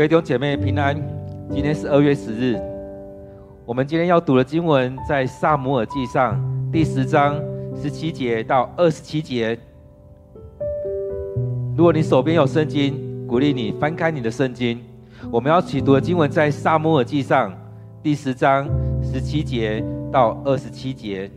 [0.00, 0.96] 各位弟兄姐妹平安，
[1.50, 2.58] 今天是二月十日。
[3.66, 6.42] 我们今天要读的经文在撒母耳记上
[6.72, 7.38] 第十章
[7.76, 9.58] 十七节到二十七节。
[11.76, 14.80] 如果你手边有圣经，鼓励你翻开你的圣经。
[15.30, 17.54] 我们要起读的经文在撒母耳记上
[18.02, 18.66] 第十章
[19.02, 21.30] 十七节到二十七节。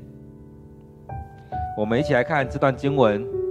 [1.77, 3.42] 我们一起来看这段经文。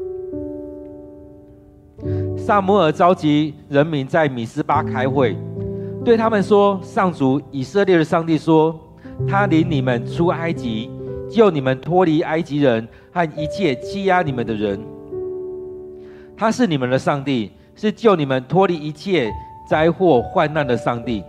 [2.44, 5.36] 撒母耳召集人民在米斯巴开会，
[6.04, 8.76] 对他们说：“上主以色列的上帝说，
[9.28, 10.90] 他领你们出埃及，
[11.30, 14.80] 救你们脱离埃及人和一切欺压你们的人。
[16.36, 19.30] 他是你们的上帝，是救你们脱离一切
[19.70, 21.22] 灾祸患难的上帝。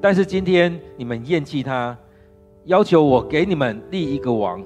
[0.00, 1.98] 但是今天你们厌弃他，
[2.66, 4.62] 要求我给你们立一个王。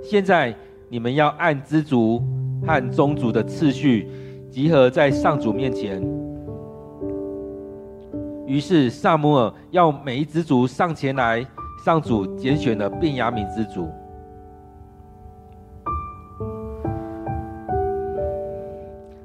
[0.00, 0.54] 现在
[0.88, 2.22] 你们要按支族。”
[2.66, 4.08] 和宗族的次序
[4.50, 6.02] 集合在上主面前。
[8.46, 11.46] 于是撒母耳要每一支族上前来，
[11.84, 13.88] 上主拣选了便雅悯之族。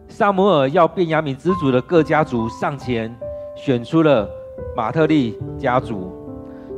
[0.07, 3.13] 撒母耳要便雅悯之族的各家族上前，
[3.57, 4.29] 选出了
[4.77, 6.11] 马特利家族，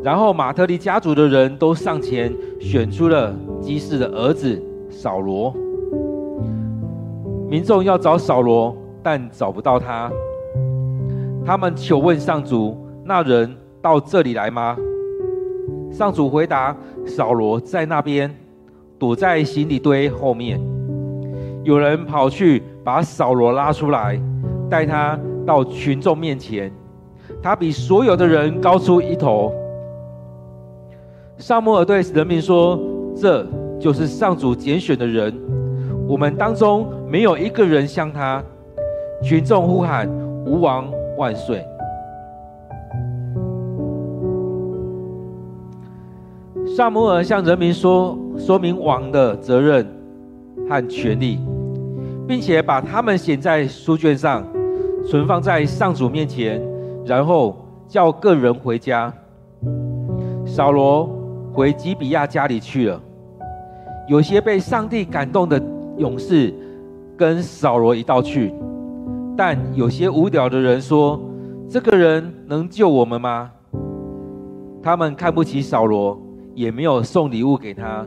[0.01, 5.53] 然后马特利家族的人都上前选出了基士的儿子扫罗。
[7.49, 10.11] 民众要找扫罗，但找不到他。
[11.45, 14.75] 他们求问上主：“那人到这里来吗？”
[15.89, 16.75] 上主回答
[17.07, 18.29] ：“扫罗在那边，
[18.99, 20.59] 躲在行李堆后面。”
[21.63, 24.19] 有人跑去把扫罗拉出来，
[24.69, 26.69] 带他到群众面前。
[27.41, 29.53] 他比所有的人高出一头。
[31.37, 32.77] 撒母耳对人民说
[33.15, 33.47] ：“这
[33.79, 35.33] 就是上主拣选的人。”
[36.07, 38.43] 我们当中没有一个人像他，
[39.23, 40.09] 群众呼喊
[40.45, 41.65] ：“吾王万岁！”
[46.75, 49.87] 撒母耳向人民说，说明王的责任
[50.69, 51.39] 和权利，
[52.27, 54.45] 并且把他们写在书卷上，
[55.07, 56.61] 存放在上主面前，
[57.05, 57.57] 然后
[57.87, 59.13] 叫个人回家。
[60.45, 61.09] 扫罗
[61.53, 63.01] 回基比亚家里去了。
[64.09, 65.61] 有些被上帝感动的。
[65.97, 66.53] 勇士
[67.17, 68.53] 跟扫罗一道去，
[69.35, 71.19] 但有些无聊的人说
[71.67, 73.51] ：“这个人能救我们吗？”
[74.83, 76.21] 他们看不起扫罗，
[76.53, 78.05] 也没有送礼物给他。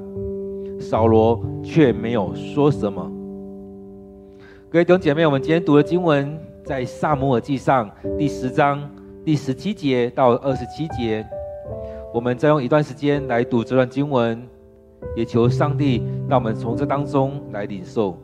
[0.78, 3.10] 扫罗却没有说什么。
[4.70, 8.88] 各位弟兄姐妹，我们今天读的经文在撒母耳记上第十章
[9.24, 11.26] 第十七节到二十七节。
[12.14, 14.40] 我们再用一段时间来读这段经文。
[15.16, 18.16] 也求上帝让我们从这当中来领受。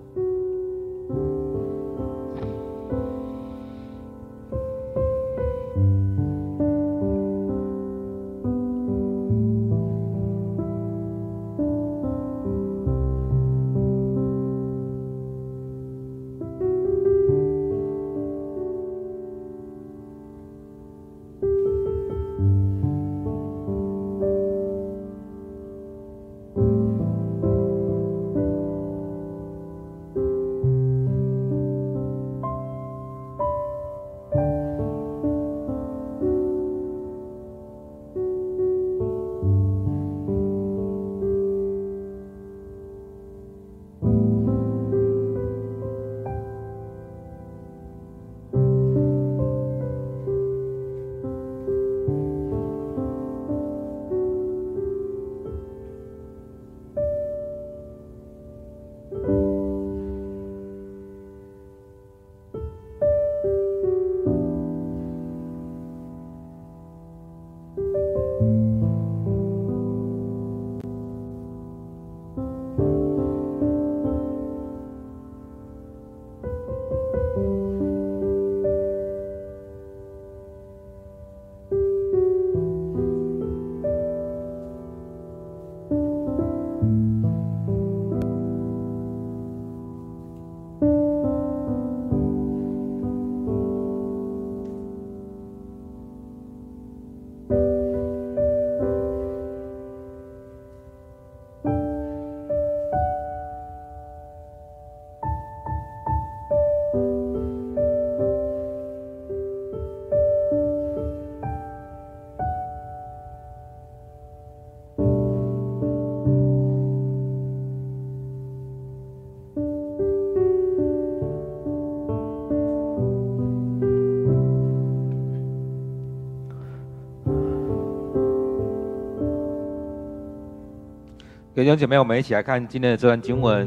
[131.56, 133.66] 弟兄姐妹，我们一起来看今天的这段经文，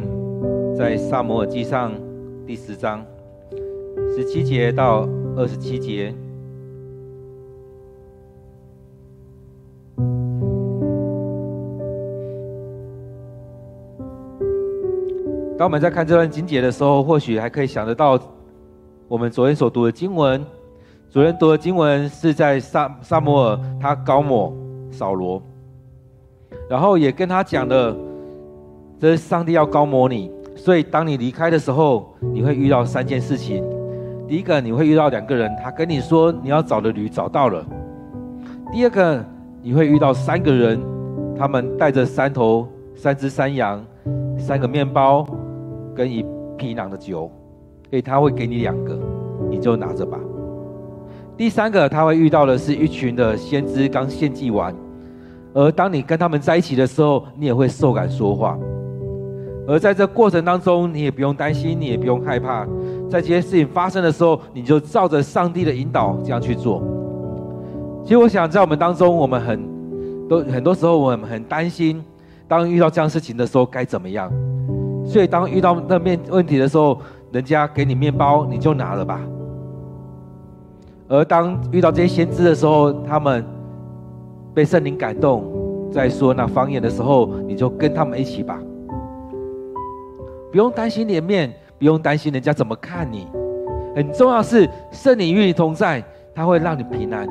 [0.77, 1.91] 在撒摩尔记上
[2.45, 3.03] 第十章
[4.15, 6.13] 十七节到二十七节。
[15.57, 18.19] 当我们在看这段经节的时候，或许还可以想得到，
[19.07, 20.45] 我们昨天所读的经文。
[21.09, 24.53] 昨天读的经文是在撒撒摩尔他高抹
[24.92, 25.42] 扫罗。
[26.69, 27.95] 然后也跟他讲了，
[29.00, 33.63] 这是上帝要膏抹你，所以当你离开的时候，你会遇到三件事情。
[34.27, 37.66] 第一个，你会遇到两个人，他跟你说你要找的驴找到了。
[38.71, 39.25] 第二个，
[39.63, 40.80] 你会遇到三个人，
[41.36, 43.83] 他们带着三头、三只山羊、
[44.38, 45.25] 三个面包
[45.95, 46.24] 跟一
[46.56, 47.31] 皮囊的酒，
[47.89, 48.95] 所以他会给你两个，
[49.50, 50.19] 你就拿着吧。
[51.36, 54.71] 第三个，他会遇到的是一群的先知刚献祭完。
[55.59, 58.57] 而当你跟他们在一起的时候，你也会受感说话。
[59.67, 62.65] 而在这过程当中，你也不用担心，你也不用害怕。
[63.09, 66.81] 在这些事情发生的时候，你就照着上帝的引导这样去做。
[68.06, 69.59] 其实，我想在我们当中，我们很
[70.29, 72.01] 都很多时候我们很担心，
[72.47, 74.31] 当遇到这样事情的时候该怎么样。
[75.06, 76.97] 所以，当遇到那面问题的时候，
[77.33, 79.19] 人家给你面包，你就拿了吧。
[81.09, 83.58] 而当遇到这些先知的时候，他们。
[84.53, 85.43] 被圣灵感动，
[85.91, 88.59] 在说那方言的时候，你就跟他们一起吧，
[90.51, 93.27] 不用担心脸面，不用担心人家怎么看你。
[93.95, 96.03] 很重要是圣灵与你同在，
[96.33, 97.27] 他会让你平安。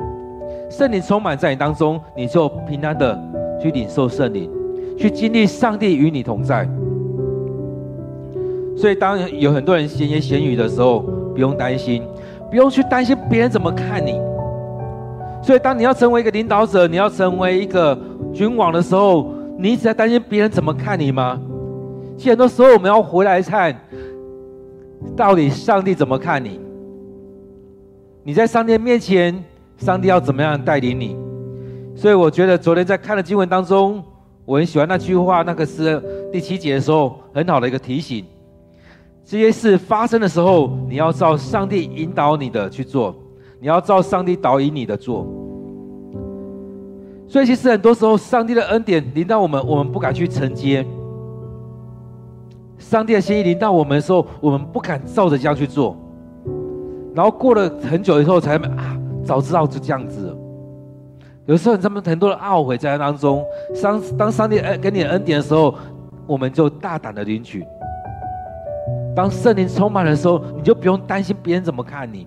[0.69, 3.19] 圣灵充满在你当中，你就平安的
[3.61, 4.49] 去领受圣灵，
[4.97, 6.67] 去经历上帝与你同在。
[8.77, 10.99] 所以，当有很多人闲言闲语的时候，
[11.33, 12.03] 不用担心，
[12.49, 14.19] 不用去担心别人怎么看你。
[15.41, 17.97] 所以，当你要成为一个领导者，你要成为一个
[18.33, 21.39] 君王的时候，你一直在担心别人怎么看你吗？
[22.17, 23.75] 其实很多时候，我们要回来看，
[25.15, 26.59] 到底上帝怎么看你？
[28.23, 29.43] 你在上帝面前，
[29.77, 31.15] 上帝要怎么样带领你？
[31.95, 34.03] 所以，我觉得昨天在看的经文当中，
[34.45, 38.25] 我很喜欢那句话，那个是第七节的时候，很好的一个提醒。
[39.23, 43.15] 这些事发生的时候，你要照上帝引导你的去做。
[43.59, 45.27] 你要照上帝导引你的做，
[47.27, 50.83] 所以其实很多时候，上帝的恩典临到我们，我们不敢去承接；
[52.77, 55.95] 上帝的心意临到我们的时候，我们不敢照着这样去做。
[57.13, 60.37] 然后过了很久以后，才啊，早知道就这样子了。
[61.45, 63.43] 有时候，他们很多的懊悔在当中。
[63.83, 65.75] 当当上帝恩给你恩典的时候，
[66.25, 67.63] 我们就大胆的领取；
[69.13, 72.25] 当圣灵充满的时候，你就不用担心别人怎么看你。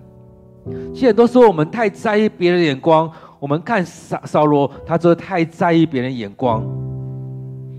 [0.93, 6.65] 其实很多时候我们太在意别人的眼光，我们看扫扫罗，他就是太在意别人眼光，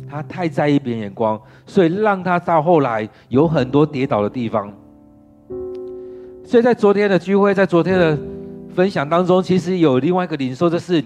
[0.06, 4.70] 他太在意别人眼光，所以让他到后来有很多跌倒的地方。
[6.44, 8.18] 所以在昨天的聚会，在昨天的
[8.74, 11.02] 分享当中，其实有另外一个领受，就是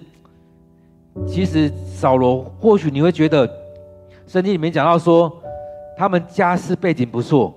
[1.29, 3.49] 其实扫罗或许你会觉得，
[4.27, 5.33] 圣经里面讲到说，
[5.97, 7.55] 他们家世背景不错，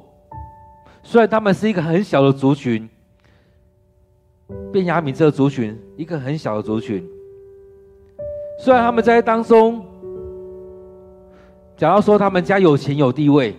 [1.02, 2.88] 虽然他们是一个很小的族群。
[4.72, 7.08] 便雅米这个族群，一个很小的族群。
[8.60, 9.84] 虽然他们在当中
[11.76, 13.56] 讲到说他们家有钱有地位，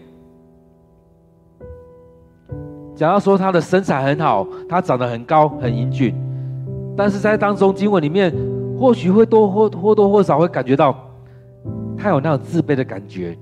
[2.95, 6.15] 讲到说他的身材很好，他长得很高很英俊，
[6.97, 8.33] 但是在当中经文里面，
[8.79, 10.97] 或许会多或或多或少会感觉到
[11.97, 13.37] 他有那种自卑的感觉。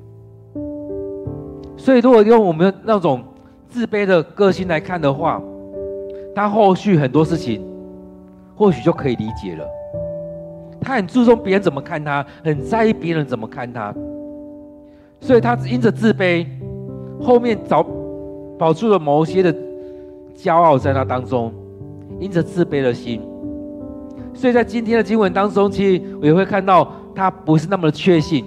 [1.76, 3.23] 所以，如果用我们那种
[3.69, 5.42] 自卑的个性来看的话，
[6.35, 7.63] 他后续很多事情，
[8.55, 9.65] 或许就可以理解了。
[10.81, 13.95] 他很注重别人怎么看他，很在意别人怎么看他，
[15.21, 16.47] 所以他因着自卑，
[17.21, 17.85] 后面找
[18.59, 19.55] 保住了某些的
[20.35, 21.53] 骄傲在那当中，
[22.19, 23.21] 因着自卑的心，
[24.33, 28.45] 所以在今天的经文当中，其实我也会看到他不是那么的确信，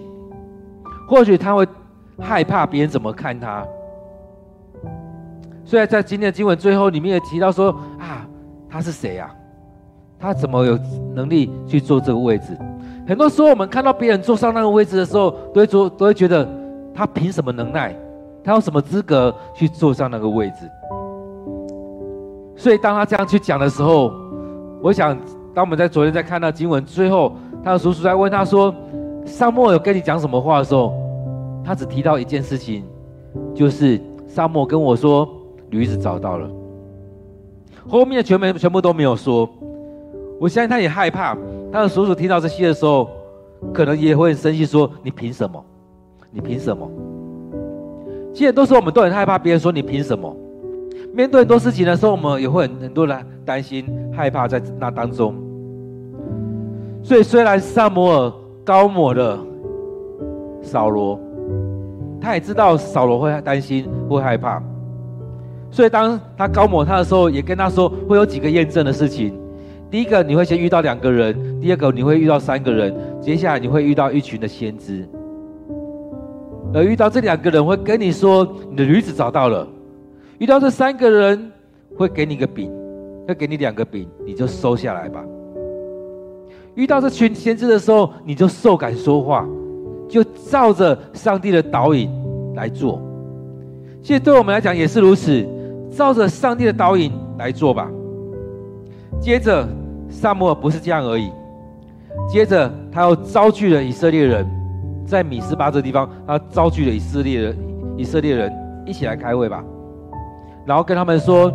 [1.07, 1.67] 或许他会
[2.19, 3.63] 害怕别人怎么看他。
[5.65, 8.27] 虽然在今天的经文最后，里面也提到说啊，
[8.69, 9.33] 他是谁啊？
[10.19, 10.79] 他怎么有
[11.13, 12.57] 能力去坐这个位置？
[13.05, 16.47] 很多时候我们看到别人坐上那个位置的时候，都会做，都会觉得
[16.93, 17.93] 他凭什么能耐？
[18.43, 20.69] 他有什么资格去坐上那个位置？
[22.55, 24.13] 所以当他这样去讲的时候，
[24.81, 25.17] 我想，
[25.53, 28.73] 当我们在昨天在看到经文最后，他的叔叔在问他说
[29.25, 30.93] ：“沙漠有跟你讲什么话的时候，
[31.65, 32.83] 他只提到一件事情，
[33.53, 35.27] 就是沙漠跟我说。”
[35.73, 36.47] 驴子找到了，
[37.87, 39.49] 后面全没全部都没有说。
[40.39, 41.35] 我相信他也害怕，
[41.71, 43.09] 他的叔叔听到这些的时候，
[43.73, 45.63] 可能也会很生气，说：“你凭什么？
[46.31, 46.89] 你凭什么？
[48.33, 50.35] 其实都是我们都很害怕别人说你凭什么。
[51.13, 55.33] 面对很多事情的时候，我们也会很很多人担心、害怕在那当中。
[57.01, 58.31] 所以，虽然撒母耳
[58.63, 59.39] 膏抹了
[60.61, 61.19] 扫罗，
[62.19, 64.61] 他也知道扫罗会担心、会害怕。
[65.73, 69.33] 所以，当他高抹他的时候，也跟他说会有几个验证的事情。
[69.89, 75.03] 第一个，你会先遇到两个人；第二个，你会遇到三个人；接下来，你会遇到一群的先知。
[76.75, 79.67] 而遇到这两个人，会跟你说你的驴子找到了。
[80.37, 81.51] 遇到这三个人，
[81.97, 82.71] 会给你个饼，
[83.27, 85.25] 会给你两个饼，你就收下来吧。
[86.75, 89.43] 遇到这群先知的时候，你就受感说话，
[90.07, 92.11] 就照着上帝的导引
[92.55, 93.01] 来做。
[94.03, 95.47] 其实对我们来讲也是如此，
[95.95, 97.89] 照着上帝的导引来做吧。
[99.19, 99.67] 接着，
[100.09, 101.29] 撒母耳不是这样而已，
[102.27, 104.45] 接着他又召聚了以色列人，
[105.05, 107.57] 在米斯巴这地方，他召聚了以色列人，
[107.95, 108.51] 以色列人
[108.85, 109.63] 一起来开会吧。
[110.65, 111.51] 然后跟他们说：“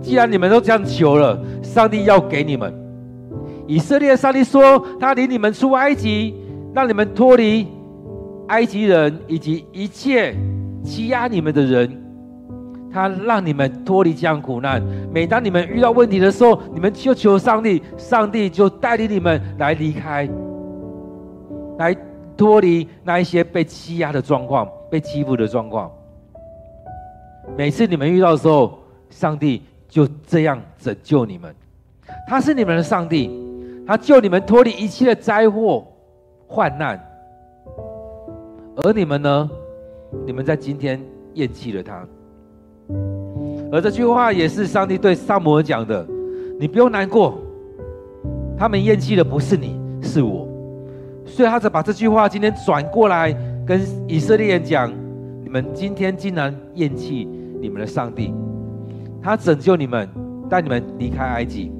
[0.00, 2.72] 既然你们都这样求了，上帝要给你们。
[3.66, 6.34] 以色列上帝说，他领你们出埃及，
[6.74, 7.66] 让你们脱离
[8.48, 10.34] 埃及人以及一切
[10.82, 12.03] 欺压你们的人。
[12.94, 14.80] 他让你们脱离这样苦难。
[15.12, 20.28] 每当你们遇到问题的时候，你们就求上帝，上帝就带领你们来离开，
[21.76, 21.96] 来
[22.36, 25.90] 脱离那一些被欺压的状况，被欺负的状况。”
[27.58, 28.78] 每次你们遇到的时候，
[29.10, 31.52] 上帝就这样拯救你们。
[32.28, 33.28] 他是你们的上帝，
[33.84, 35.84] 他救你们脱离一切的灾祸、
[36.46, 37.04] 患难。
[38.76, 39.50] 而你们呢？
[40.24, 41.02] 你们在今天
[41.34, 42.06] 厌弃了他。
[43.72, 46.06] 而这句话也是上帝对撒母耳讲的：
[46.58, 47.38] 你不用难过，
[48.56, 50.48] 他们厌弃的不是你，是我。
[51.26, 53.32] 所以他才把这句话今天转过来
[53.66, 54.92] 跟以色列人讲。
[55.42, 57.28] 你们今天竟然厌弃
[57.60, 58.34] 你们的上帝，
[59.22, 60.08] 他拯救你们，
[60.50, 61.70] 带你们离开埃及。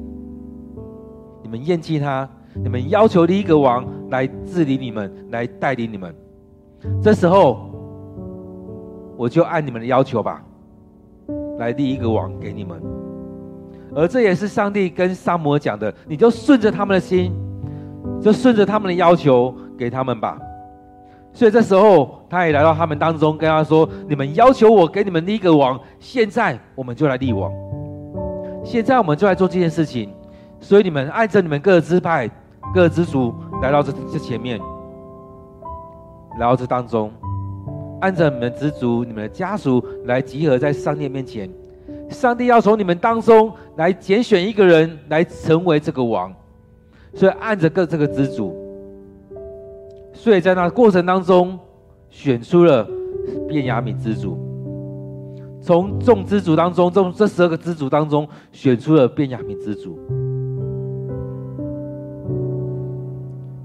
[1.43, 6.15] 你们厌弃他，你们要求立一个王来治理你们，来带领你们。
[7.03, 7.69] 这时候，
[9.17, 10.45] 我就按你们的要求吧，
[11.59, 12.81] 来立一个王给你们。
[13.95, 17.33] 而这也是上帝跟撒母耳讲的，你就顺着他们的心，
[18.21, 20.39] 就顺着他们的要求给他们吧。
[21.33, 27.53] 所以这时候，他也来到他们当中，跟他说：“你们要求我给你们立一个王，现在我们就来立王。
[28.65, 30.13] 现在我们就来做这件事情。
[30.61, 32.31] 所以你们按着你们各支派、
[32.73, 34.59] 各支族来到这这前面，
[36.39, 37.13] 来到这当中，
[38.01, 41.51] 按着你们支族、你们的家属来集合在上帝面前。
[42.11, 46.33] 上帝要从你们当中来拣选一个人来成为这个王。
[47.15, 48.55] 所以按着各这个支族。”
[50.13, 51.59] 所以在那过程当中，
[52.09, 52.89] 选出了
[53.49, 54.39] 便雅悯支族，
[55.61, 59.99] 从众支族当中，从这十二个支族当中选出了便雅悯支族。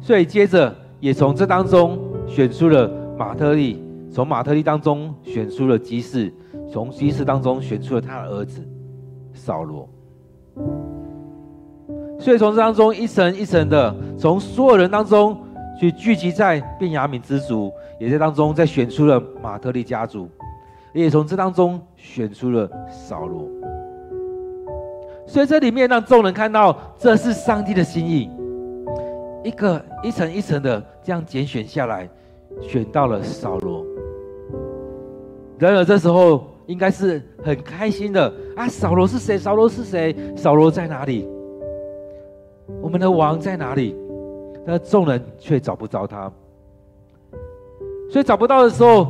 [0.02, 3.80] 所以接着也从这当中选出了马特利，
[4.12, 6.34] 从马特利当中选出了基士，
[6.72, 8.62] 从基士当中选出了他的儿子
[9.34, 9.88] 扫罗。
[12.20, 15.38] 所以从这当中一层一层的，从所有人当中。
[15.80, 20.28] 去聚集在便雅悯之族，也在当中再选出了马特利家族，
[20.94, 23.48] 也从这当中选出了扫罗。
[25.26, 28.30] 所以这里面让众人看到，这是上帝的心意，
[29.42, 32.10] 一个一层一层的这样拣选下来，
[32.62, 33.86] 选到了扫罗。
[35.58, 38.68] 然而这时候应该是很开心的啊！
[38.68, 39.38] 扫罗是谁？
[39.38, 40.16] 扫罗是谁？
[40.36, 41.28] 扫罗在哪里？
[42.82, 43.96] 我们的王在哪里？
[44.66, 46.32] 但众人却找不着他，
[48.12, 49.08] 所以找不到的时候，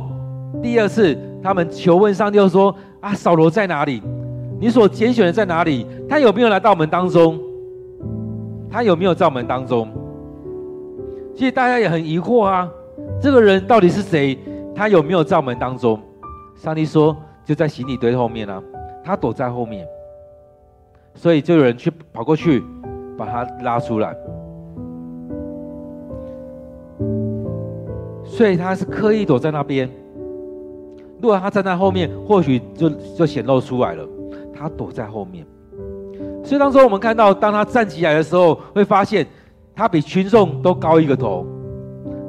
[0.62, 4.02] 第二次他们求问上帝，说：“啊，扫罗在哪里？
[4.58, 5.86] 你所拣选的在哪里？
[6.08, 7.38] 他有没有来到我们当中？
[8.70, 9.88] 他有没有在我们当中？”
[11.36, 12.70] 其实大家也很疑惑啊，
[13.20, 14.38] 这个人到底是谁？
[14.74, 16.00] 他有没有在我们当中？
[16.56, 18.62] 上帝说：“就在行李堆后面啊，
[19.04, 19.86] 他躲在后面。”
[21.14, 22.64] 所以就有人去跑过去，
[23.18, 24.16] 把他拉出来。
[28.24, 29.90] 所以他是刻意躲在那边。
[31.20, 34.08] 如果他站在后面，或许就就显露出来了。
[34.54, 35.44] 他躲在后面。
[36.42, 39.26] 所以当时我们看到，当他站起来的时候，会发现
[39.74, 41.46] 他比群众都高一个头。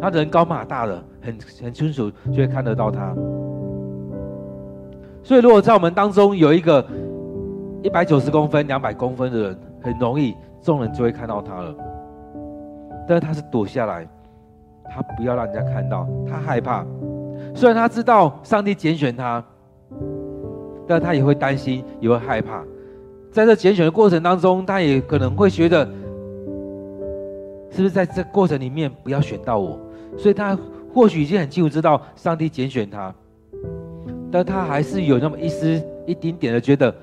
[0.01, 3.15] 他人高马大的，很很清楚就会看得到他。
[5.23, 6.83] 所以如果在我们当中有一个
[7.83, 11.75] 一百九十公分、两百公分的人，很容易众人就会看到他了。
[13.07, 14.07] 但是他是躲下来。
[14.93, 16.85] 他不要让人家看到，他害怕。
[17.55, 19.41] 虽然他知道上帝拣选他，
[20.85, 22.61] 但他也会担心，也会害怕。
[23.31, 25.85] 在这拣选的过程当中，他也可能会觉得，
[27.69, 29.79] 是不是在这过程里面不要选到我？
[30.17, 30.57] 所以他
[30.93, 33.13] 或许已经很清楚知道上帝拣选他，
[34.31, 36.93] 但他还是有那么一丝一丁点的觉得，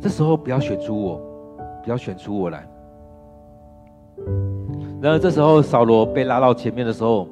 [0.00, 1.20] 这时候不要选出我，
[1.84, 2.66] 不要选出我来。
[5.00, 7.26] 然而这时候扫罗被拉到前面的时候，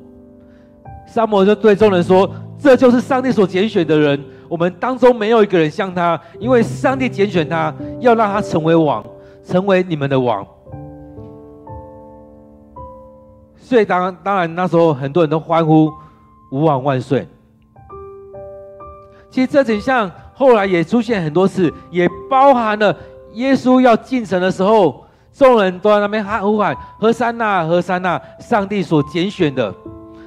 [1.06, 9.04] 撒母耳就对众人说：“这就是上帝所拣选的人。”我们当中没有一个人像他，因为上帝拣选他，要让他成为王，
[9.44, 10.44] 成为你们的王。
[13.70, 15.88] 所以当，当然那时候很多人都欢呼
[16.50, 17.24] “吾王万岁”。
[19.30, 22.92] 其实这景象后来也出现很多次，也包含了
[23.34, 29.72] 耶稣要进城的时候，众人都在那边喊呼喊“和散那，和散那”，上帝所拣选的。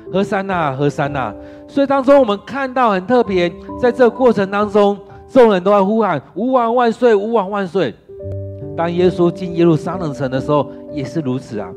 [0.09, 1.35] 和散那，和散那。
[1.67, 4.97] 所以当中我们看到很特别，在这个过程当中，
[5.27, 7.93] 众人都在呼喊“吾王万岁，吾王万岁”。
[8.77, 11.67] 当耶稣进耶路撒冷城的时候，也是如此啊。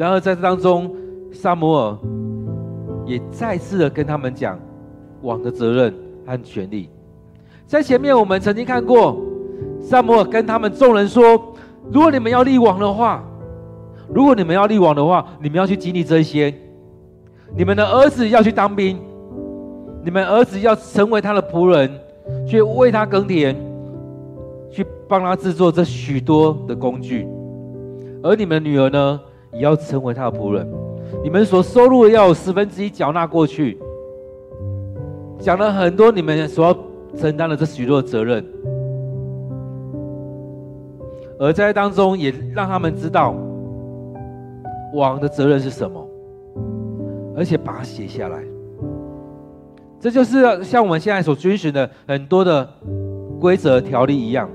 [0.00, 0.90] 然而在这当中，
[1.30, 1.94] 撒母耳
[3.04, 4.58] 也再次的跟他们讲
[5.20, 5.94] 王的责任
[6.26, 6.88] 和权利。
[7.66, 9.20] 在前面我们曾经看过，
[9.78, 11.38] 撒母耳跟他们众人说
[11.92, 13.22] ：“如果你们要立王的话。”
[14.08, 16.52] 如果你们要立王的话，你们要去经历这些。
[17.54, 18.98] 你们的儿子要去当兵，
[20.02, 21.90] 你们儿子要成为他的仆人，
[22.48, 23.54] 去为他耕田，
[24.70, 27.28] 去帮他制作这许多的工具。
[28.22, 29.20] 而你们的女儿呢，
[29.52, 30.66] 也要成为他的仆人。
[31.22, 33.78] 你们所收入的要有十分之一缴纳过去。
[35.38, 36.76] 讲了很多你们所要
[37.16, 38.44] 承担的这许多责任，
[41.38, 43.34] 而在当中也让他们知道。
[44.92, 46.04] 王的责任是什么？
[47.36, 48.42] 而且把它写下来，
[50.00, 52.68] 这就是像我们现在所遵循的很多的
[53.40, 54.50] 规则条例一样，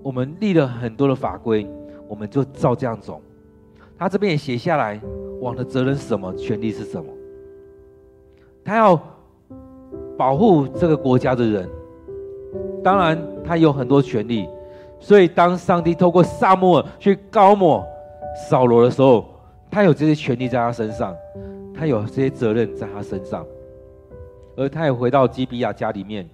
[0.00, 1.68] 我们立了很多的法规，
[2.08, 3.20] 我们就照这样走。
[4.02, 5.00] 他这边也写下来，
[5.40, 6.32] 王的责任是什么？
[6.34, 7.06] 权利是什么？
[8.64, 9.00] 他要
[10.16, 11.68] 保护这个国家的人，
[12.82, 14.48] 当然他有很多权利，
[14.98, 17.84] 所以当上帝透过撒母耳去膏抹
[18.50, 19.26] 扫罗的时候。
[19.74, 21.16] 他有这些权利在他身上，
[21.74, 23.42] 他有这些责任在他身上，
[24.54, 26.28] 而他也回到基比亚家里面，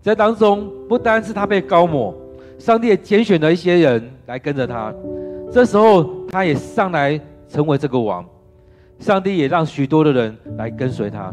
[0.00, 2.14] 在当中不单是他被膏抹，
[2.58, 4.90] 上帝也拣选了一些人来跟着他，
[5.52, 8.24] 这时候他也上来成为这个王，
[8.98, 11.32] 上帝也让许多的人来跟随他，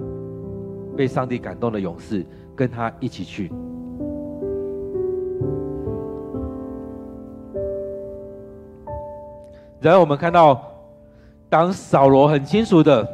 [0.96, 3.52] 被上帝感动的勇士跟他一起去。
[9.80, 10.62] 然后我们看到。
[11.50, 13.08] 当扫罗很清楚的，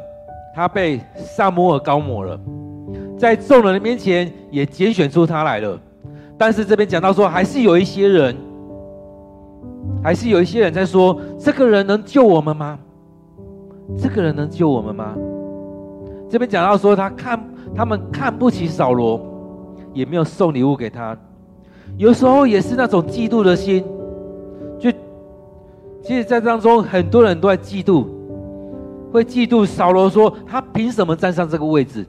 [0.56, 2.36] 他被撒母耳膏抹了，
[3.16, 5.78] 在众人的面前也拣选出他来了。
[6.36, 8.34] 但是这边讲到说，还是有一些人，
[10.04, 12.78] 还是有一些人在说：这个人能救我们吗？
[13.98, 15.16] 这个人能救我们吗？
[16.28, 17.42] 这边讲到说，他看
[17.74, 19.18] 他们看不起扫罗，
[19.94, 21.16] 也没有送礼物给他。
[21.96, 23.82] 有时候也是那种嫉妒的心，
[24.78, 24.90] 就
[26.02, 28.04] 其实，在当中很多人都在嫉妒。
[29.10, 32.04] 会嫉妒扫罗，说他凭什么站上这个位置？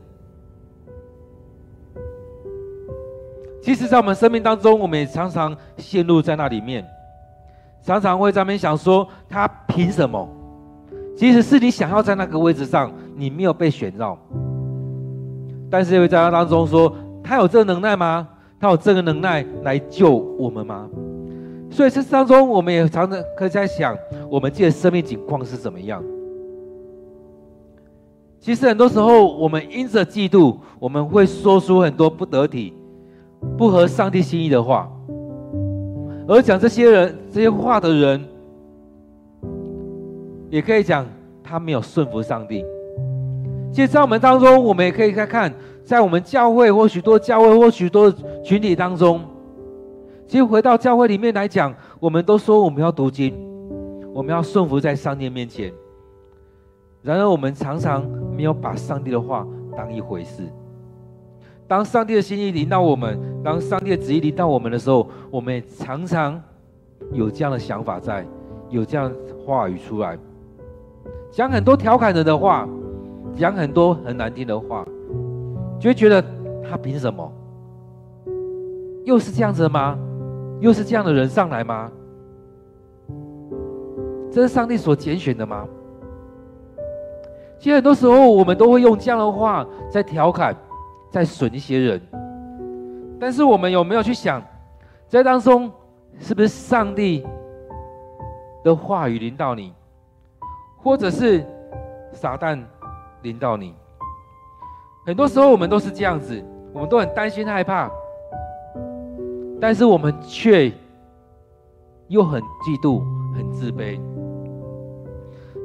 [3.62, 6.86] 其实，在我们生命当中，我们也常常陷入在那里面，
[7.86, 10.28] 常常会在那边想说他凭什么？
[11.16, 14.18] 其实是你想要在那个位置上，你没有被选到。
[15.70, 16.92] 但是又在他当中说，
[17.24, 18.28] 他有这个能耐吗？
[18.60, 20.90] 他有这个能耐来救我们吗？
[21.70, 23.96] 所以这当中，我们也常常可以在想，
[24.30, 26.04] 我们自己的生命境况是怎么样？
[28.40, 32.74] 其实很多时候，我们因着嫉妒，我们会说出很多不得体、
[33.58, 34.90] 不合上帝心意的话。
[36.28, 38.26] 而讲这些人这些话的人，
[40.50, 41.06] 也可以讲
[41.44, 42.64] 他没有顺服上帝。
[43.72, 48.12] 其实，在我们当中，我们也可以看看，在我们教会或许多教会或许多
[48.44, 49.22] 群体当中，
[50.28, 53.36] 其实回到教会里面来讲，我们都说我们要读经，
[54.14, 55.72] 我们要顺服在上帝面前。
[57.04, 58.04] 然而，我们常常
[58.36, 59.46] 没有把上帝的话
[59.78, 60.42] 当一回事。
[61.68, 66.42] 当上帝的心意临到我们，当上帝的旨意临到我们的时候，我们也常常
[67.12, 68.26] 有这样的想法在，
[68.70, 69.12] 有这样
[69.44, 70.18] 话语出来，
[71.32, 72.68] 讲很多调侃人的话，
[73.36, 74.86] 讲很多很难听的话，
[75.80, 76.24] 就会觉得
[76.70, 77.32] 他凭什么？
[79.04, 79.98] 又是这样子的吗？
[80.60, 81.92] 又是这样的人上来吗？
[84.32, 85.66] 这是上帝所拣选的吗？
[87.58, 90.56] 其实很多时候，我们都会用这样的话在调侃、
[91.16, 92.02] 在损一些人。
[93.18, 94.44] 但是我们有没有去想，
[95.08, 95.72] 在当中
[96.20, 97.26] 是不是上帝
[98.66, 99.74] 的话语临到你，
[100.78, 101.42] 或者是
[102.12, 102.62] 撒旦
[103.22, 103.74] 临到你？
[105.06, 107.90] 很多时候我们都是这样子，我们都很担心害怕，
[109.62, 110.70] 但是我们却
[112.10, 113.02] 又很嫉妒、
[113.34, 113.98] 很自卑。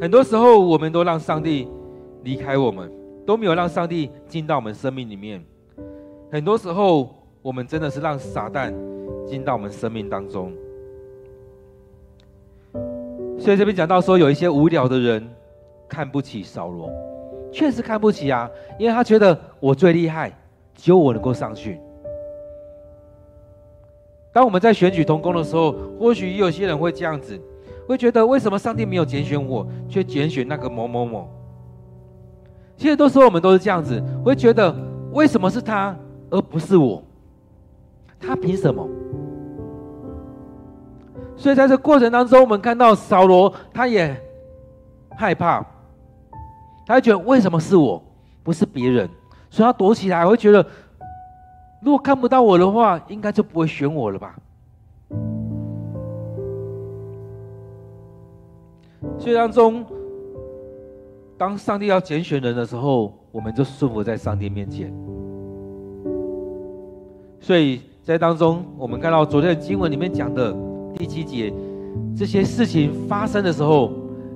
[0.00, 1.68] 很多时候我们都让上帝
[2.22, 2.88] 离开我们，
[3.26, 5.44] 都没有让上帝进到我们生命里面。
[6.30, 7.16] 很多时候。
[7.42, 8.70] 我们真的是让撒旦
[9.26, 10.52] 进到我们生命当中，
[13.38, 15.26] 所以这边讲到说，有一些无聊的人
[15.88, 16.92] 看不起扫罗，
[17.50, 18.46] 确实看不起啊，
[18.78, 20.30] 因为他觉得我最厉害，
[20.74, 21.80] 只有我能够上去。
[24.34, 27.40] 当我们在选举同工的时候，或许也有些人会这样子，
[27.88, 31.26] 会觉得为什么上帝没有拣选我，却拣选那个某某某？
[32.80, 34.74] 其实都说我们都是这样子，会觉得
[35.12, 35.94] 为什么是他
[36.30, 37.02] 而不是我？
[38.18, 38.88] 他凭什么？
[41.36, 44.18] 所以在这过程当中，我们看到扫罗，他也
[45.10, 45.62] 害怕，
[46.86, 48.02] 他觉得为什么是我，
[48.42, 49.06] 不是别人？
[49.50, 50.64] 所以他躲起来，会觉得
[51.82, 54.34] 如果看不到我的话，应该就不会选我了吧？
[59.18, 59.84] 所以当中，
[61.40, 64.92] 当上帝要拣选人的时候，我们就顺服在上帝面前。
[67.40, 67.80] 所以。
[68.02, 70.52] 在当中，我们看到昨天的经文里面讲的
[70.96, 71.52] 第七节，
[72.16, 73.92] 这些事情发生的时候，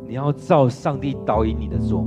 [0.07, 2.07] 你要照上帝导引你的做。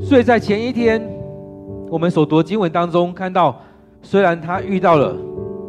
[0.00, 1.02] 所以在前一天，
[1.90, 3.58] 我们所读经文当中看到，
[4.02, 5.16] 虽然他遇到了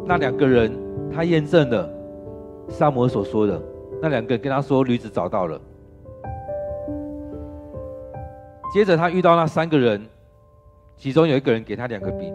[0.06, 0.72] 那两个人，
[1.12, 1.90] 他验证了
[2.68, 3.60] 撒摩所说的，
[4.02, 5.60] 那两个人跟他说驴子找到了。
[8.74, 10.02] 接着他遇到那三个人。
[10.98, 12.34] 其中有一个人给他两个饼，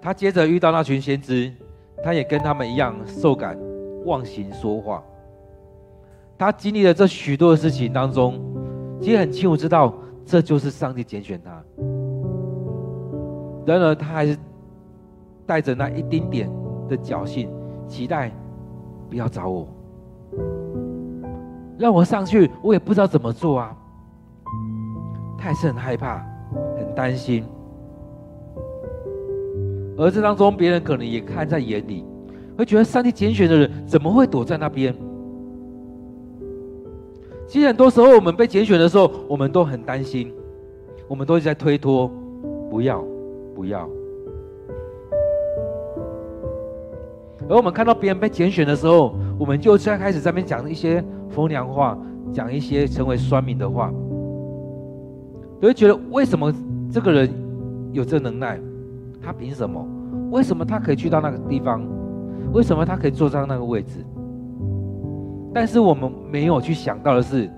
[0.00, 1.52] 他接着遇到那群先知，
[2.00, 3.58] 他也跟他们一样受感
[4.04, 5.02] 忘形说话。
[6.38, 8.40] 他经历了这许多的事情当中，
[9.00, 9.92] 其实很清楚知道
[10.24, 11.50] 这就是上帝拣选他。
[13.66, 14.38] 然而他还是
[15.44, 16.48] 带着那一丁点
[16.88, 17.50] 的侥幸，
[17.88, 18.30] 期待
[19.12, 19.68] 不要找我，
[21.76, 23.76] 让我上去，我也不知道怎么做啊。
[25.36, 26.24] 他还是很害怕，
[26.78, 27.44] 很担心，
[29.98, 32.06] 而这当中别人可能也看在眼里，
[32.56, 34.96] 会觉得上帝拣选的人怎么会躲在那边？
[37.46, 40.32] 其实很多时候我们被拣选的时候，我们都很担心，
[41.06, 42.10] 我们都一直在推脱，
[42.70, 43.04] 不要，
[43.54, 43.86] 不要。
[47.48, 51.98] 而我们看到别人被拣选的时候，我们就在开始在那边讲一些风凉话，
[52.32, 53.92] 讲一些成为酸民的话。
[55.60, 56.52] 就会觉得为什么
[56.90, 57.30] 这个人
[57.92, 58.58] 有这能耐？
[59.22, 59.86] 他凭什么？
[60.30, 61.86] 为什么他可以去到那个地方？
[62.52, 64.04] 为什么他可以坐上那个位置？
[65.54, 67.50] 但是我们没有去想到的是，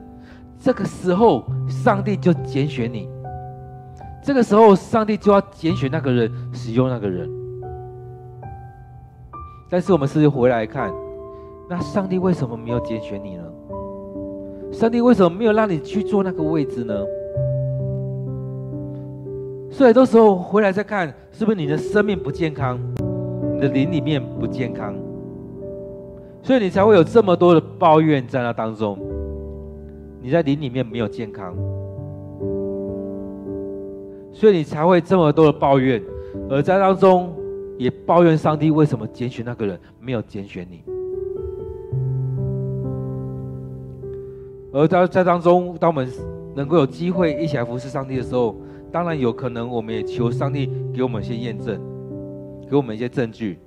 [0.58, 3.08] 这个时候上帝就拣选你。
[4.22, 7.28] 这个时候上帝就要拣选那个人，使用那个人。
[9.68, 10.92] 但是我们是不是回来看，
[11.68, 13.42] 那上帝为什么没有拣选你呢？
[14.70, 16.94] 上帝为什么没有让你去坐那个位置呢？
[19.70, 22.78] 所以，很多时候回来再看，是不是你的生命不健康，
[23.54, 24.94] 你的灵里面不健康，
[26.42, 28.98] 所以你才会有这么多的抱怨在那当中。
[30.20, 31.54] 你在灵里面没有健康，
[34.32, 36.00] 所以你才会这么多的抱怨，
[36.48, 37.34] 而在当中
[37.78, 40.82] 也抱怨上帝为什么拣选那个人没有拣选你。
[44.72, 46.08] 而在在当中，当我们
[46.54, 48.56] 能够有机会一起来服侍上帝的时候，
[48.90, 51.80] 当然有可能，我们也求上帝给我们一些验证，
[52.68, 53.58] 给我们一些证据，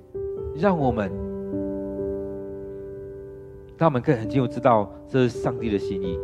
[0.54, 1.10] 让我们，
[3.78, 6.18] 让我们可以很清楚知道这是上帝的心意。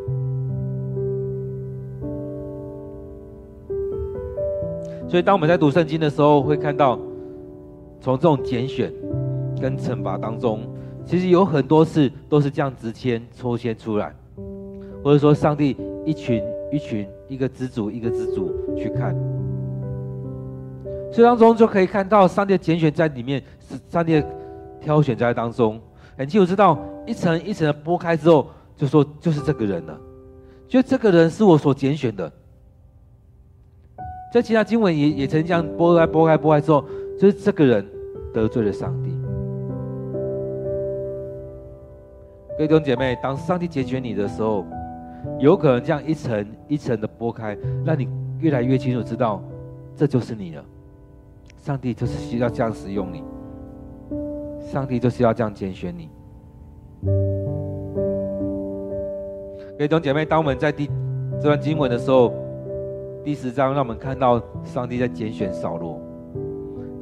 [5.09, 6.99] 所以，当我们在读圣经的时候，会看到
[8.05, 8.93] 从这种拣选
[9.59, 10.61] 跟惩罚当中，
[11.07, 14.15] 其实有很多事都是这样直签抽签出来，
[15.03, 17.09] 或者说上帝一群一群。
[17.27, 19.17] 一个支组一个支组去看，
[21.11, 24.23] 所以当中就可以看到上帝的拣选在里面，是上帝
[24.79, 25.81] 挑选在当中，
[26.17, 29.99] 很清楚知道一层一层的剥开之后，就说就是这个人了，
[30.69, 32.31] 就这个人是我所拣选的。
[34.33, 36.85] 在其他经文也也曾经这样剥开剥开剥开之后，
[37.19, 37.85] 就是这个人
[38.35, 39.11] 得罪了上帝。
[42.51, 44.67] 各位弟兄姐妹，当上帝拣选你的时候，
[45.39, 48.09] 有可能这样一层一层的剥开，让你
[48.41, 49.43] 越来越清楚知道，
[49.97, 50.65] 这就是你了。
[51.57, 53.23] 上帝就是需要这样使用你，
[54.61, 56.11] 上帝就是要这样拣选你。
[59.77, 60.89] 各位弟兄姐妹，当我们在第
[61.41, 62.33] 这段经文的时候，
[63.25, 65.99] 第十章让我们看到上帝在拣选扫罗，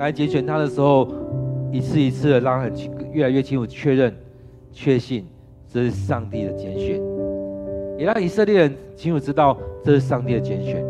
[0.03, 1.09] 来拣选他的时候，
[1.71, 2.75] 一次一次的让他很
[3.13, 4.13] 越来越清楚确认、
[4.73, 5.25] 确信
[5.69, 7.01] 这是上帝的拣选，
[7.97, 10.85] 也让以色列人清楚知道这是上帝的拣选。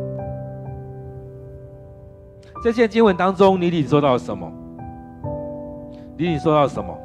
[2.64, 4.50] 在这些经文当中，你领受到了什么？
[6.16, 6.96] 你领受到了什么？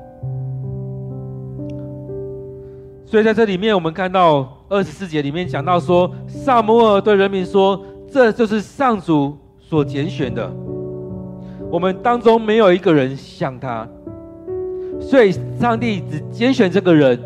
[3.06, 10.50] 所以在这里面，我们看到二十四节里面讲到说，撒母耳对人民说：“这就是上主所拣选的，
[11.70, 13.88] 我们当中没有一个人像他。”
[15.00, 17.20] 所以上帝只拣选这个人，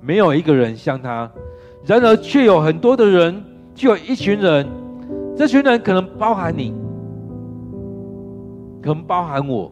[0.00, 1.30] 没有一个人像他。
[1.84, 3.44] 然而，却有很多的人，
[3.74, 4.66] 就有一群人，
[5.36, 6.74] 这群人可能包含你。
[8.82, 9.70] 可能包含我，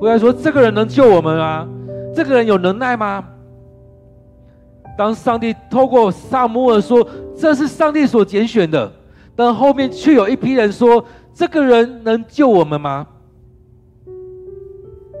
[0.00, 1.66] 我要说，这个人能救我们啊？
[2.14, 3.24] 这个人有能耐吗？
[4.96, 8.92] 当上帝透过撒母耳说这是上帝所拣选的，
[9.44, 13.04] 但后面却有一批人说这个人能救我们吗？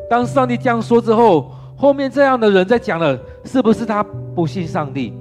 [0.08, 4.00] 当上帝这样说之后，后面这样的人在讲了，是不是他
[4.32, 5.12] 不信上帝？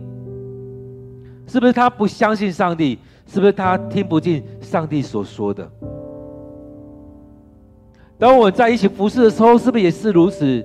[1.48, 3.00] 是不是他不相信上帝？
[3.26, 5.68] 是不是他听不进上帝所说的？
[8.20, 10.64] 当我们在一起服侍的时候，是不是也是如此？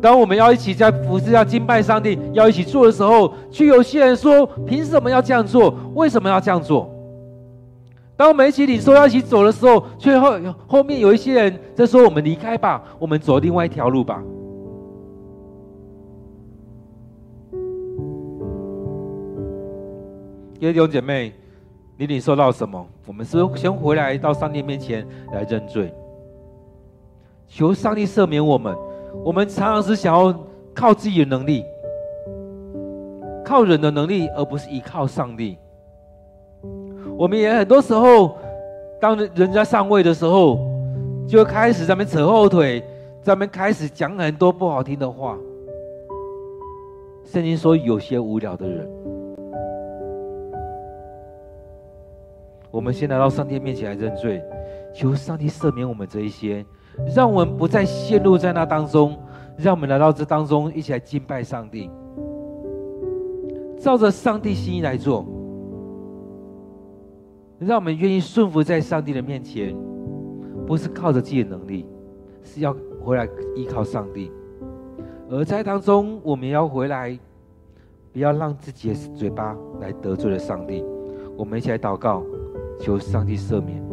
[0.00, 5.74] 当我们要一起在服侍、要敬拜上帝、要一起做的时候，却有些人说：“凭什么要这样做？
[5.94, 6.90] 为什么要这样做？”
[8.16, 14.22] 当我们一起领受、要一起走的时候，却后后面有一些人在说：“我们离开吧，我们走另外一条路吧。”
[20.58, 21.34] 弟兄姐妹，
[21.98, 22.84] 你领受到什么？
[23.06, 25.92] 我们是不是先回来到上帝面前来认罪？
[27.46, 28.74] 求上帝赦免我们。
[29.24, 30.34] 我们常常是想要
[30.74, 31.62] 靠自己的能力，
[33.44, 35.58] 靠人的能力，而不是依靠上帝。
[37.18, 38.36] 我们也很多时候，
[39.00, 40.58] 当人家上位的时候，
[41.26, 42.80] 就开始在那边扯后腿，
[43.22, 45.38] 在那边开始讲很多不好听的话。
[47.24, 48.88] 圣经说，有些无聊的人。
[52.70, 54.42] 我们先来到上帝面前来认罪，
[54.94, 56.64] 求上帝赦免我们这一些。
[57.14, 59.18] 让我们不再陷入在那当中，
[59.56, 61.90] 让我们来到这当中，一起来敬拜上帝，
[63.78, 65.26] 照着上帝心意来做。
[67.58, 69.74] 让我们愿意顺服在上帝的面前，
[70.66, 71.86] 不是靠着自己的能力，
[72.42, 74.30] 是要回来依靠上帝。
[75.30, 77.18] 而在当中，我们要回来，
[78.12, 80.84] 不要让自己的嘴巴来得罪了上帝。
[81.36, 82.22] 我们一起来祷告，
[82.78, 83.85] 求上帝赦免。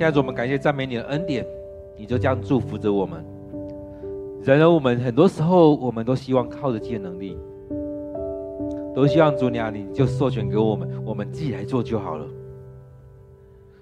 [0.00, 1.46] 现在我们感谢赞美你的恩典，
[1.94, 3.22] 你就这样祝福着我们。
[4.42, 7.36] 然而，我们很多时候，我们都希望靠着自己的能力，
[8.94, 12.24] 都希望主啊，你就授权给我们，我们自己来做就好了。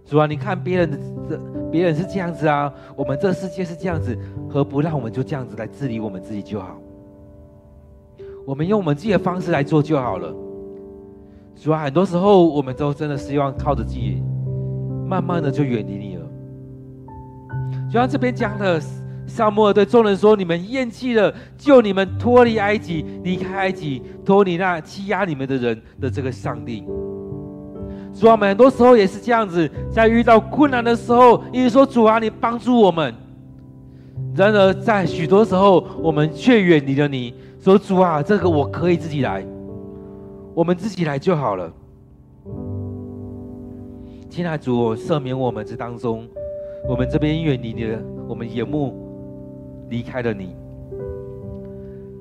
[0.04, 0.98] 主啊，你看别人的
[1.30, 4.18] 这，别人是这样子啊，我们这世界是这样子，
[4.50, 6.80] 何不让我们就这样子来治理我们自己就好？
[8.44, 10.34] 我们用我们自己的方式来做就好了。
[11.54, 14.20] 主啊，很多时候我们都真的希望靠着自己。
[15.08, 16.26] 慢慢的就远离你了，
[17.88, 18.78] 就像这边讲的，
[19.26, 26.84] 撒母耳对众人说：“你们厌弃了救你们脱离埃及、离开埃及、脱离那欺压你们的人的这个上帝。”
[28.12, 33.14] 主啊，我们很多时候也是这样子，在遇到困难的时候，一直说：“主啊，你帮助我们。”
[34.36, 39.44] 然而在许多时候，我们却远离了你，说：“主啊，这个我可以自己来，
[40.54, 41.72] 我们自己来就好了。”
[44.28, 46.28] 亲爱的主，赦免我们这当中，
[46.86, 48.94] 我们这边远离你的，我们眼目
[49.88, 50.54] 离开了你。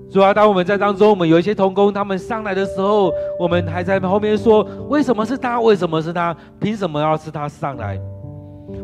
[0.09, 5.59] 主啊，当我们在当中，我们有一些同工，他们上来的时候，我们还在后面说：为什么是他？
[5.59, 6.35] 为什么是他？
[6.59, 7.99] 凭什么要是他上来？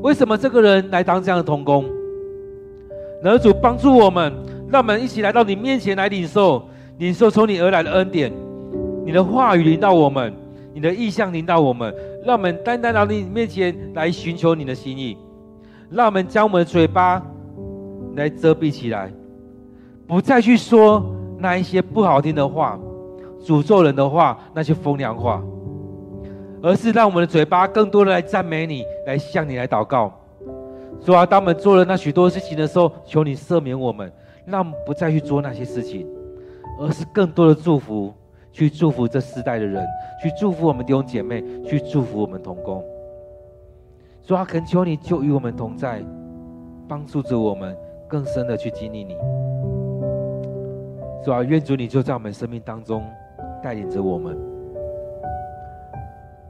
[0.02, 1.86] 为什么这个人来当这样的同工？
[3.24, 4.34] 然后主帮助我们，
[4.70, 6.62] 让我们一起来到你面前来领受，
[6.98, 8.32] 领受从你而来的恩典，
[9.06, 10.34] 你的话语临到我们，
[10.74, 11.94] 你的意象临到我们，
[12.26, 15.18] 让我们单单到你面前来寻求你的心意，
[15.90, 17.22] 让我们将我们的嘴巴
[18.16, 19.12] 来遮蔽起来，
[20.08, 21.06] 不再去说
[21.38, 22.80] 那一些不好听的话、
[23.40, 25.44] 诅咒人的话、那些风凉话，
[26.62, 30.12] 而是让我们的嘴巴更多的来赞美你，来向你来祷告。
[31.02, 34.12] 主啊，当我们做了那许多事情的时候，求你赦免我们，
[34.46, 36.08] 让我们不再去做那些事情，
[36.80, 38.14] 而是更多的祝福，
[38.54, 39.86] 去祝福这世代的人，
[40.22, 42.82] 去祝福我们弟兄姐妹，去祝福我们同工。
[44.22, 46.02] 主啊，恳求你就与我们同在，
[46.88, 47.76] 帮助着我们
[48.08, 49.18] 更深的去经历你。
[51.26, 53.04] 主啊，愿主你就在我们生命当中
[53.62, 54.38] 带领着我们。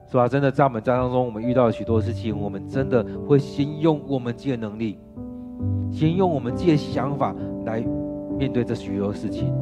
[0.07, 4.99] 主啊，真的在我们家当中，我们遇到了许多事情，我们真的会先用我们自己的能力，
[5.89, 7.33] 先用我们自己的想法
[7.65, 7.81] 来
[8.37, 9.53] 面对这许多事情。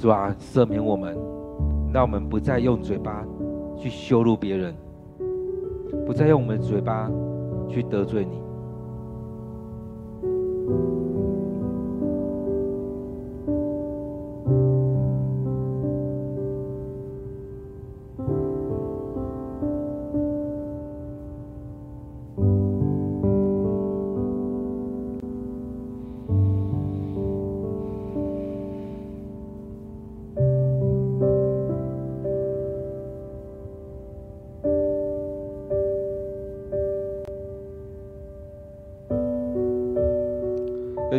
[0.00, 1.14] 主啊，赦免我们，
[1.92, 3.22] 让我们不再用嘴巴
[3.76, 4.74] 去羞辱别人，
[6.06, 7.10] 不再用我们的嘴巴
[7.68, 8.40] 去得罪你。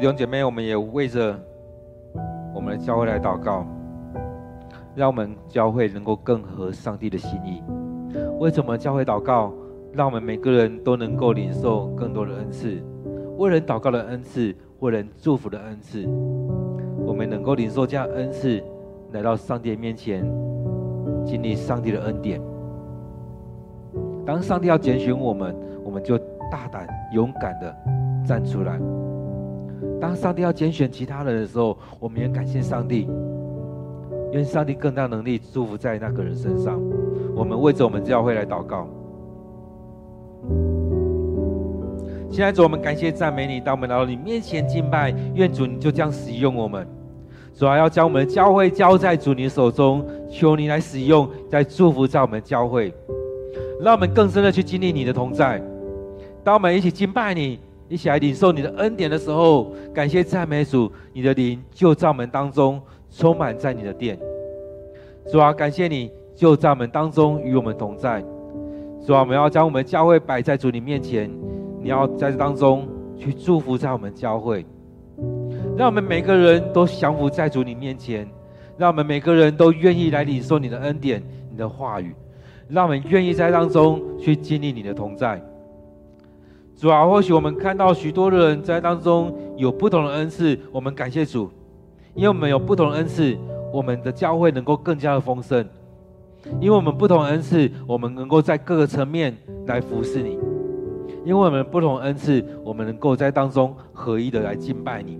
[0.01, 1.39] 弟兄姐妹，我们也为着
[2.55, 3.67] 我们的教会来祷告，
[4.95, 7.61] 让我们教会能够更合上帝的心意。
[8.39, 9.53] 为什么教会祷告，
[9.93, 12.81] 让我们每个人都能够领受更多的恩赐，
[13.37, 16.03] 为人祷告的恩赐，为人祝福的恩赐。
[17.05, 18.59] 我们能够领受这样恩赐，
[19.11, 20.23] 来到上帝面前，
[21.23, 22.41] 经历上帝的恩典。
[24.25, 26.17] 当上帝要拣选我们，我们就
[26.49, 27.75] 大胆勇敢的
[28.25, 28.81] 站出来。
[30.01, 33.07] 当上帝要拣选其他人的时候，我们也感谢上帝，
[34.31, 36.81] 愿上帝更大能力祝福在那个人身上。
[37.35, 38.87] 我们为着我们教会来祷告。
[42.31, 46.87] 现在主，我们感谢赞美你，当我们来到你面前敬拜，愿主你就这样使用我们。
[47.53, 52.91] 主啊，要将我们的教会交在主你手中，求你来使用，在祝福在我们教会，
[53.81, 55.61] 让我们更深的去经历你的同在。
[56.43, 57.59] 当我们一起敬拜你。
[57.91, 64.17] 一起来领受你的恩典的时候，感谢赞美主，你的灵就在我们当中充满在你的殿。
[65.29, 68.23] 主啊，感谢你就在我们当中与我们同在。
[69.05, 71.29] 主啊，我们要将我们教会摆在主你面前，
[71.81, 74.65] 你要在这当中去祝福在我们教会，
[75.75, 78.25] 让我们每个人都降服在主你面前，
[78.77, 82.15] 让我们每个人都愿意来领受你的恩典、你的话语，
[82.69, 85.41] 让我们愿意在当中去经历你的同在。
[86.81, 91.47] 主啊，或许我们看到许多的人在当中有不同的恩赐，我们感谢主，
[92.15, 93.37] 因为我们有不同的恩赐，
[93.71, 95.63] 我们的教会能够更加的丰盛。
[96.59, 100.39] 因为我们不同的恩赐，我们能够在各个层面来服侍你。
[101.23, 105.19] 因为我们不同的恩赐，我们能够在当中合一的来敬拜你。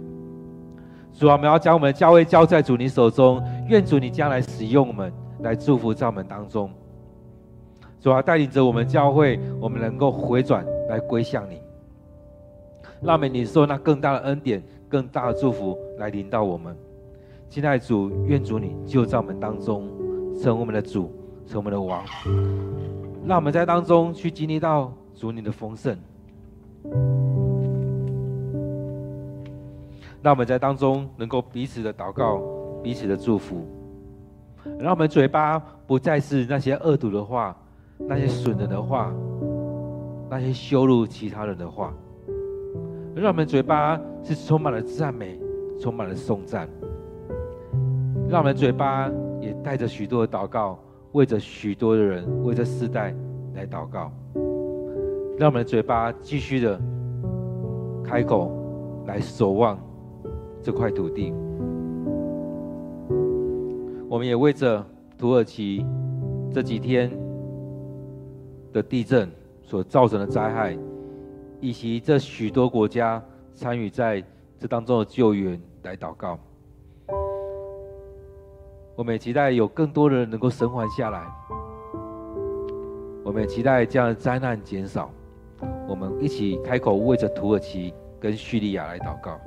[1.14, 6.72] 主啊，我们要将我们的教会交在主你手中，愿主你将来使用我们，来祝福在我们当中。
[8.02, 10.66] 主啊，带领着我们教会，我们能够回转。
[10.90, 11.62] 来归向你，
[13.02, 16.76] 让我们领受那更大的恩典、更大的祝福来临到我们。
[17.48, 19.88] 亲爱的主，愿主你就在我们当中，
[20.42, 21.10] 成我们的主，
[21.48, 22.04] 成我们的王。
[23.26, 25.98] 让我们在当中去经历到主你的丰盛。
[30.22, 32.42] 让我们在当中能够彼此的祷告，
[32.84, 33.66] 彼此的祝福。
[34.78, 37.56] 让我们嘴巴不再是那些恶毒的话，
[38.08, 39.14] 那些损人的话。
[40.34, 41.94] 那些羞辱其他人的话，
[43.14, 45.38] 让我们嘴巴是充满了赞美，
[45.78, 46.70] 充满了颂赞。
[48.30, 50.80] 让我们嘴巴也带着许多的祷告，
[51.12, 53.14] 为着许多的人，为着世代
[53.56, 54.10] 来祷告。
[55.38, 56.80] 让我们的嘴巴继续的
[58.02, 58.54] 开口
[59.06, 59.78] 来守望
[60.64, 61.34] 这块土地。
[64.08, 64.82] 我们也为着
[65.18, 65.86] 土耳其
[66.54, 67.12] 这几天
[68.72, 69.32] 的地震。
[69.64, 70.78] 所造成的灾害，
[71.62, 74.22] 以及这许多国家参与在
[74.60, 76.38] 这当中的救援来祷告。
[78.98, 81.26] 我们也期待有更多的人能够生还下来。
[83.24, 85.10] 我们也期待这样的灾难减少。
[85.88, 89.40] 我们一起开口为着土耳其跟叙利亚来祷告。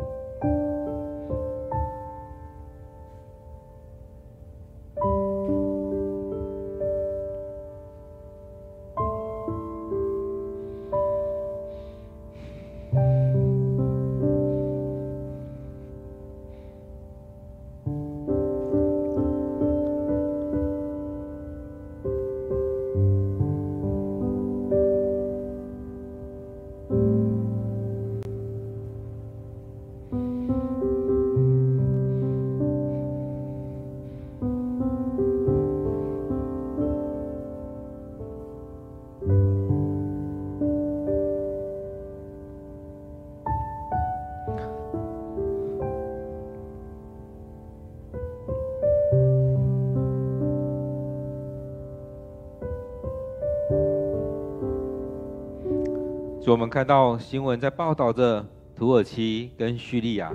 [56.45, 58.45] 主，我们看到新闻在报道着
[58.76, 60.30] 土耳其跟叙利亚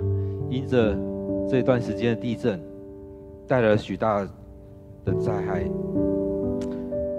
[0.48, 0.98] 因着
[1.48, 2.60] 这段时间的地震，
[3.46, 4.28] 带来了许大
[5.04, 5.70] 的灾害，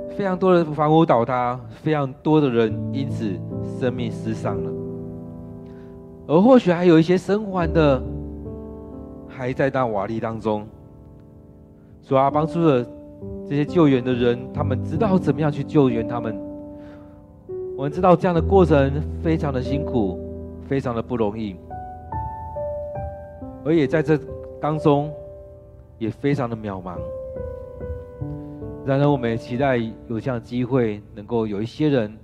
[0.09, 3.31] 非常多的房屋倒塌，非常多的人因此
[3.79, 4.69] 生命失丧了。
[6.27, 8.03] 而或许还有一些生还的，
[9.25, 10.67] 还在那瓦砾当中。
[12.03, 12.85] 主啊，帮助了
[13.47, 16.37] 这些救援的人，他们知道怎么样去救援他们。
[17.81, 20.19] 我们知道这样的过程非常的辛苦，
[20.67, 21.55] 非常的不容易，
[23.65, 24.15] 而也在这
[24.61, 25.11] 当中
[25.97, 26.99] 也非常的渺茫。
[28.85, 32.15] 然而，我们也期待有这样的机会，能够有一些人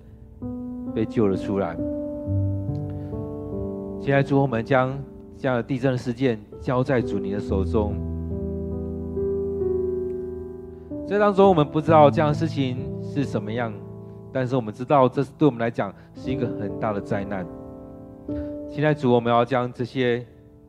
[0.93, 1.75] 被救了出来。
[3.99, 4.95] 现在，主，我们将
[5.39, 7.95] 这样的地震事件交在主你的手中。
[11.07, 13.73] 这当中，我们不知道这样的事情是什么样。
[14.37, 17.43] 但是我们知道，这是对我们来讲是一个很大的灾难。
[18.69, 20.23] 现在主，我们要将这些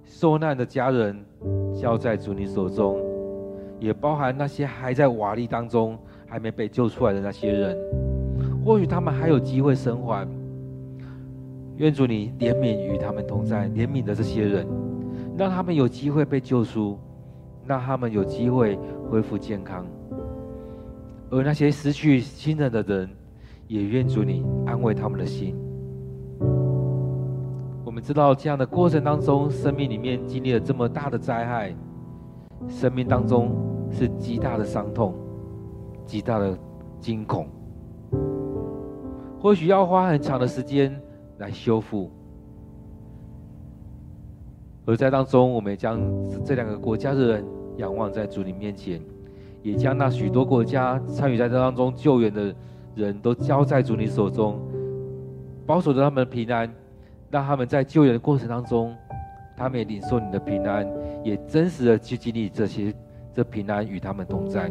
[0.07, 1.23] 受难的家人
[1.79, 2.99] 交在主你手中，
[3.79, 7.77] 也包含那些还在瓦砾当中还没被救出来的那些人，
[8.65, 10.27] 或许他们还有机会生还。
[11.77, 14.67] 愿主你怜悯与他们同在，怜悯的这些人，
[15.37, 16.99] 让他们有机会被救出，
[17.67, 18.79] 让他们有机会
[19.11, 19.85] 恢复健康。
[21.31, 23.11] 而那些失去亲人的人，
[23.69, 25.55] 也愿主你安慰他们的心。
[27.85, 31.75] 我们知道这样的过程当中，生命里面经历了这么大的灾害，
[32.67, 33.55] 生命当中
[33.91, 35.15] 是极大的伤痛，
[36.07, 36.59] 极大的
[36.99, 37.47] 惊恐，
[39.39, 40.99] 或许要花很长的时间
[41.37, 42.11] 来修复。
[44.87, 46.01] 而在当中，我们将
[46.43, 47.45] 这两个国家的人
[47.77, 48.99] 仰望在主你面前，
[49.63, 52.55] 也将那许多国家参与在这当中救援的。
[52.99, 54.61] 人都交在主你手中，
[55.65, 56.69] 保守着他们的平安，
[57.31, 58.93] 让他们在救援的过程当中，
[59.57, 60.85] 他们也领受你的平安，
[61.23, 62.93] 也真实的去经历这些
[63.33, 64.69] 这平安与他们同在。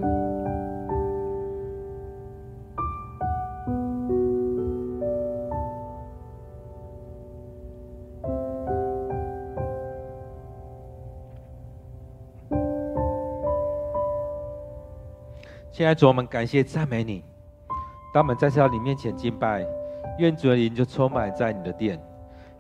[15.72, 17.24] 现在主，我们感谢赞美你。
[18.18, 19.64] 当我们再次到你面前敬拜，
[20.18, 22.02] 愿主的灵就充满在你的殿，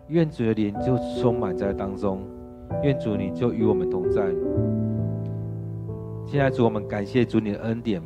[0.09, 2.21] 愿主的灵就充满在当中，
[2.83, 4.21] 愿主你就与我们同在。
[6.27, 7.99] 现在主，我们感谢主你的恩典，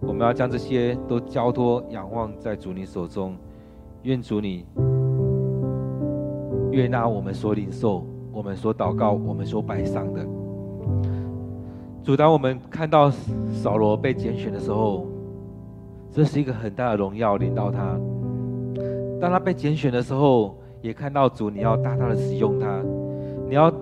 [0.00, 3.36] 我们要将这些都交托仰望在主你手中，
[4.04, 4.64] 愿主你
[6.70, 8.02] 悦纳我们所领受、
[8.32, 10.26] 我们所祷告、我们所摆上的。
[12.02, 13.10] 主，当我们看到
[13.50, 15.06] 扫罗被拣选的时候，
[16.12, 17.98] 这是一个很大的荣耀领到他。
[19.20, 22.82] 当他被拣选的时候，也看到主，你要大大的使用他，
[23.48, 23.72] 你要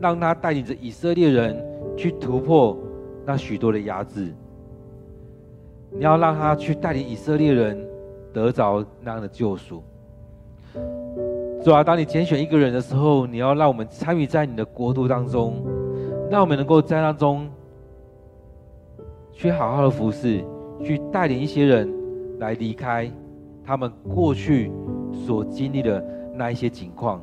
[0.00, 1.56] 让他带领着以色列人
[1.96, 2.78] 去突破
[3.24, 4.32] 那许多的压制，
[5.90, 7.82] 你要让他去带领以色列人
[8.32, 9.82] 得着那样的救赎。
[11.64, 15.62] 主啊，当你拣选一个人的时候，你要让我们参与在你的国度当中，
[16.30, 17.48] 让我们能够在当中
[19.32, 20.44] 去好好的服侍。
[20.82, 21.88] 去带领一些人
[22.38, 23.10] 来离开
[23.64, 24.72] 他们过去
[25.12, 26.04] 所经历的
[26.34, 27.22] 那一些情况，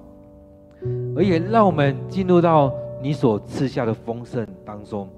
[1.15, 5.09] 而也让我们进入到你所赐下的丰盛当中。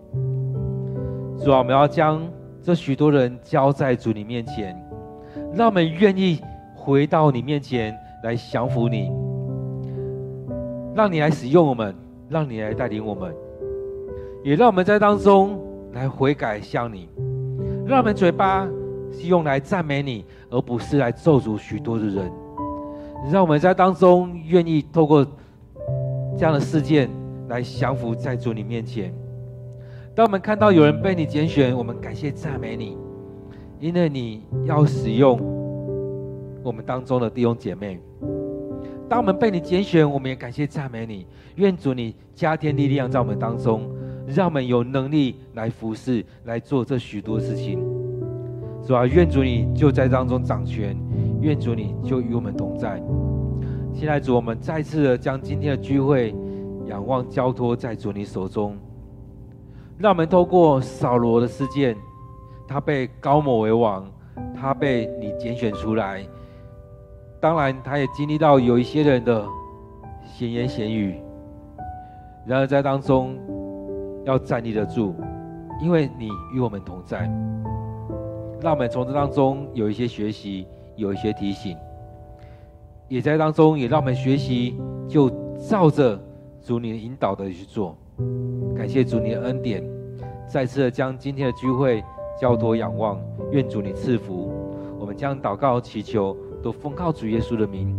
[1.38, 2.22] 主啊，我们要将
[2.62, 4.76] 这许多人交在主你面前，
[5.54, 6.40] 让我们愿意
[6.76, 9.12] 回到你面前来降服你，
[10.96, 11.96] 让你来使用我们，
[12.30, 13.34] 让你来带领我们，
[14.44, 15.60] 也让我们在当中
[15.94, 17.08] 来悔改向你。
[17.90, 18.70] 让我们嘴巴
[19.12, 22.32] 是用来赞美你，而不是来咒诅许多的人。
[23.32, 25.26] 让我们在当中愿意透过
[26.38, 27.10] 这样的事件
[27.48, 29.12] 来降服在主你面前。
[30.14, 32.96] 当我们看到有人被你拣选，我们感谢赞美你，
[33.80, 35.40] 因为你要使用
[36.64, 38.00] 我们当中的弟兄姐妹。
[39.10, 41.26] 当我们被你拣选，我们也感谢赞美你。
[41.56, 43.90] 愿主你加添力量在我们当中。
[44.32, 47.80] 让我们有能力来服侍，来做这许多事情，
[48.86, 49.06] 是吧？
[49.08, 50.96] 愿主你就在当中掌权，
[51.42, 53.02] 愿主你就与我们同在。
[53.92, 56.36] 现在主，我们再次的将今天的聚会
[56.86, 58.78] 仰望交托在主你手中。
[59.98, 61.98] 让我们透过扫罗的事件，
[62.68, 64.06] 他被膏抹为王，
[64.56, 66.24] 他被你拣选出来。
[67.42, 69.44] 当然，他也经历到有一些人的
[70.24, 71.20] 闲言闲语，
[72.46, 73.36] 然而在当中。
[74.26, 75.16] 要站立得住，
[75.82, 77.30] 因为你与我们同在。
[78.62, 81.78] 让我们从这当中有一些学习，有一些提醒。
[83.08, 85.30] 也在当中，也让我们学习，就
[85.68, 86.20] 照着
[86.62, 87.96] 主你引导的去做。
[88.76, 89.84] 感谢主你的恩典，
[90.48, 92.04] 再次的将今天的聚会
[92.40, 93.20] 交托仰望，
[93.52, 94.52] 愿主你赐福。
[95.00, 97.96] 我们将祷告祈求，都奉靠主耶稣的名，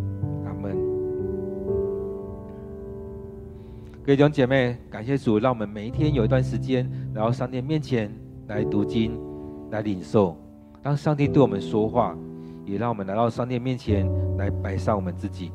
[4.02, 8.10] 各位弟兄姐妹，感谢主，让我们每一天有一段时间来到上帝面前
[8.48, 9.20] 来读经，
[9.70, 10.34] 来领受，
[10.82, 12.16] 让上帝对我们说话。
[12.64, 15.50] 也让我们来到上帝面前来摆上我们自己，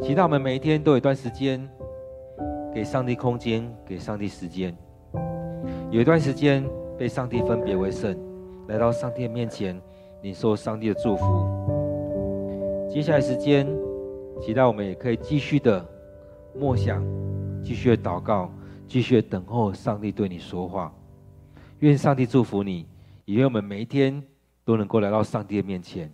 [0.00, 1.68] 期待我们每一天都有一段时间
[2.74, 4.74] 给上帝空间，给上帝时间，
[5.90, 6.64] 有一段时间
[6.96, 8.16] 被上帝分别为圣，
[8.68, 9.78] 来到上帝面前
[10.22, 11.46] 领受上帝的祝福。
[12.88, 13.66] 接下来时间，
[14.40, 15.84] 期待我们也可以继续的
[16.58, 17.04] 默想，
[17.64, 18.52] 继续祷告，
[18.86, 20.94] 继续等候上帝对你说话。
[21.80, 22.86] 愿上帝祝福你，
[23.24, 24.22] 也愿我们每一天。
[24.66, 26.10] 都能够来到上帝的面前。